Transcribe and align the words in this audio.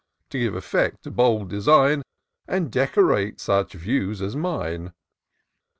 155 0.31 0.31
To 0.71 0.89
give 0.89 0.97
eflfect 0.97 1.01
to 1.03 1.11
bold 1.11 1.47
design, 1.49 2.01
And 2.47 2.71
decorate 2.71 3.39
such 3.39 3.73
views 3.73 4.19
as 4.19 4.35
mine. 4.35 4.93